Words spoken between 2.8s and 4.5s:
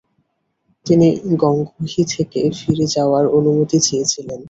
যাওয়ার অনুমতি চেয়েছিলেন।